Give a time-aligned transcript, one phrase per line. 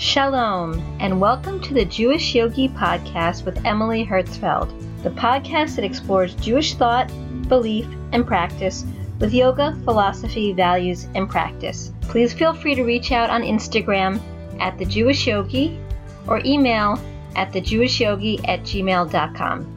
[0.00, 4.70] Shalom, and welcome to the Jewish Yogi Podcast with Emily Herzfeld,
[5.02, 7.10] the podcast that explores Jewish thought,
[7.48, 8.84] belief, and practice
[9.18, 11.92] with yoga, philosophy, values, and practice.
[12.02, 14.20] Please feel free to reach out on Instagram
[14.60, 15.80] at the Jewish Yogi
[16.28, 16.96] or email
[17.34, 19.76] at thejewishyogi at gmail.com.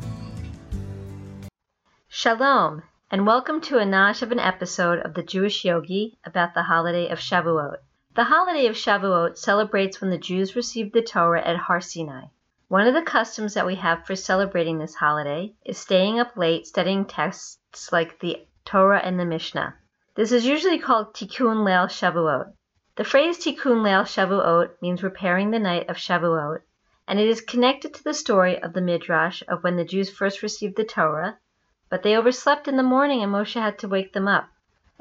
[2.09, 6.61] Shalom, and welcome to a nosh of an episode of the Jewish Yogi about the
[6.61, 7.77] holiday of Shavuot.
[8.13, 12.25] The holiday of Shavuot celebrates when the Jews received the Torah at Har Sinai.
[12.67, 16.67] One of the customs that we have for celebrating this holiday is staying up late
[16.67, 19.75] studying texts like the Torah and the Mishnah.
[20.15, 22.51] This is usually called Tikkun Leil Shavuot.
[22.97, 26.63] The phrase Tikkun Leil Shavuot means repairing the night of Shavuot,
[27.07, 30.43] and it is connected to the story of the Midrash of when the Jews first
[30.43, 31.37] received the Torah,
[31.89, 34.49] but they overslept in the morning and Moshe had to wake them up.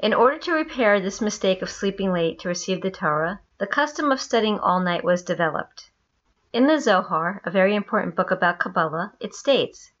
[0.01, 4.11] In order to repair this mistake of sleeping late to receive the Torah, the custom
[4.11, 5.91] of studying all night was developed.
[6.51, 9.91] In the Zohar, a very important book about Kabbalah, it states,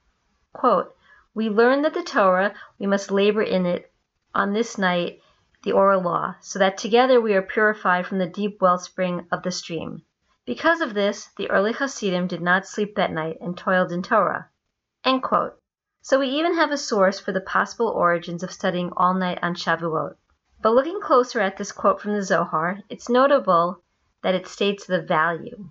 [0.53, 0.95] quote,
[1.35, 3.93] We learn that the Torah, we must labor in it
[4.33, 5.21] on this night,
[5.61, 9.51] the oral law, so that together we are purified from the deep wellspring of the
[9.51, 10.01] stream.
[10.47, 14.49] Because of this, the early Hasidim did not sleep that night and toiled in Torah.
[15.05, 15.60] End quote.
[16.03, 19.53] So we even have a source for the possible origins of studying all night on
[19.53, 20.15] Shavuot.
[20.59, 23.83] But looking closer at this quote from the Zohar, it's notable
[24.23, 25.69] that it states the value.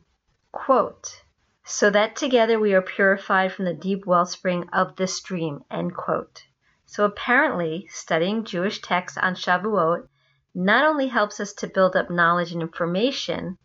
[0.53, 1.23] Quote,
[1.65, 5.65] so that together we are purified from the deep wellspring of the stream.
[5.71, 6.45] End quote.
[6.87, 10.09] So apparently, studying Jewish texts on Shavuot
[10.55, 13.59] not only helps us to build up knowledge and information,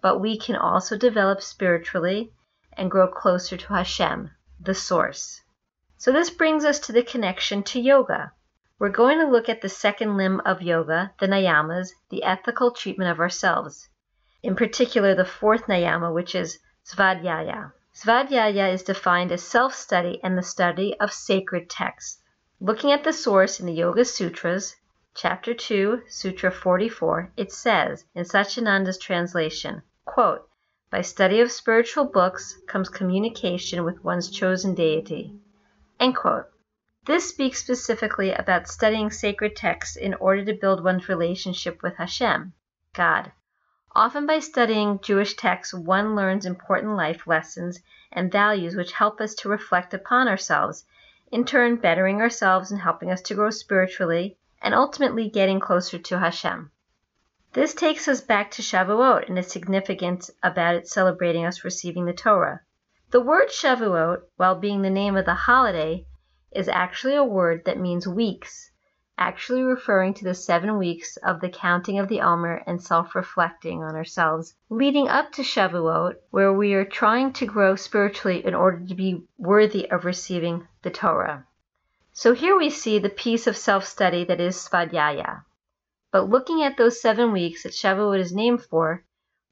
[0.00, 2.32] but we can also develop spiritually
[2.72, 4.30] and grow closer to Hashem,
[4.60, 5.42] the source.
[6.00, 8.30] So this brings us to the connection to yoga.
[8.78, 13.10] We're going to look at the second limb of yoga, the niyamas, the ethical treatment
[13.10, 13.88] of ourselves.
[14.40, 17.72] In particular, the fourth niyama, which is svadhyaya.
[17.92, 22.22] Svadhyaya is defined as self-study and the study of sacred texts.
[22.60, 24.76] Looking at the source in the Yoga Sutras,
[25.16, 30.48] chapter 2, sutra 44, it says in Satchidananda's translation, quote,
[30.90, 35.34] by study of spiritual books comes communication with one's chosen deity.
[37.06, 42.52] This speaks specifically about studying sacred texts in order to build one's relationship with Hashem,
[42.92, 43.32] God.
[43.96, 47.80] Often by studying Jewish texts, one learns important life lessons
[48.12, 50.84] and values which help us to reflect upon ourselves,
[51.32, 56.18] in turn bettering ourselves and helping us to grow spiritually, and ultimately getting closer to
[56.18, 56.70] Hashem.
[57.54, 62.12] This takes us back to Shavuot and its significance about it celebrating us receiving the
[62.12, 62.60] Torah.
[63.10, 66.04] The word Shavuot, while being the name of the holiday,
[66.52, 68.70] is actually a word that means weeks,
[69.16, 73.96] actually referring to the seven weeks of the counting of the Omer and self-reflecting on
[73.96, 78.94] ourselves, leading up to Shavuot, where we are trying to grow spiritually in order to
[78.94, 81.46] be worthy of receiving the Torah.
[82.12, 85.44] So here we see the piece of self-study that is Svadhyaya.
[86.12, 89.02] But looking at those seven weeks that Shavuot is named for,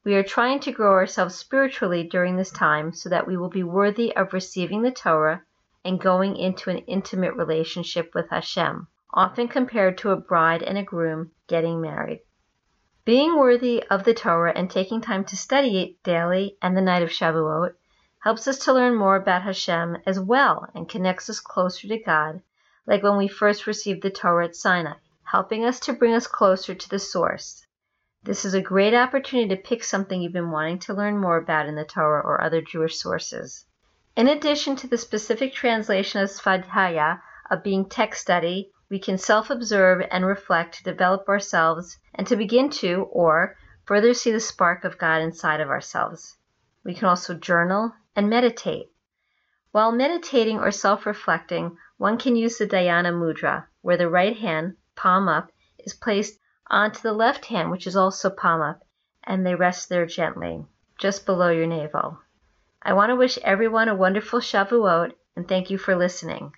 [0.07, 3.65] we are trying to grow ourselves spiritually during this time so that we will be
[3.65, 5.43] worthy of receiving the Torah
[5.85, 10.85] and going into an intimate relationship with Hashem, often compared to a bride and a
[10.85, 12.21] groom getting married.
[13.05, 17.03] Being worthy of the Torah and taking time to study it daily and the night
[17.03, 17.73] of Shavuot
[18.21, 22.43] helps us to learn more about Hashem as well and connects us closer to God,
[22.87, 26.77] like when we first received the Torah at Sinai, helping us to bring us closer
[26.77, 27.66] to the source.
[28.27, 31.67] This is a great opportunity to pick something you've been wanting to learn more about
[31.67, 33.65] in the Torah or other Jewish sources.
[34.17, 37.21] In addition to the specific translation of Svadhyaya,
[37.53, 42.69] of being text study, we can self-observe and reflect to develop ourselves and to begin
[42.71, 46.37] to, or further see the spark of God inside of ourselves.
[46.83, 48.91] We can also journal and meditate.
[49.71, 55.29] While meditating or self-reflecting, one can use the Dhyana Mudra, where the right hand, palm
[55.29, 58.85] up, is placed onto the left hand, which is also palm up,
[59.25, 60.65] and they rest there gently,
[60.99, 62.19] just below your navel.
[62.83, 66.53] I want to wish everyone a wonderful Shavuot and thank you for listening.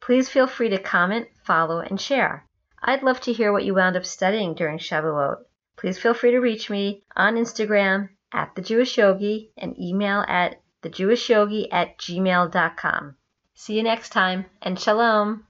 [0.00, 2.46] Please feel free to comment, follow, and share.
[2.82, 5.38] I'd love to hear what you wound up studying during Shavuot.
[5.76, 10.60] Please feel free to reach me on Instagram at the Jewish Yogi and email at
[10.82, 13.16] thejewishyogi at gmail.com.
[13.54, 15.47] See you next time and shalom.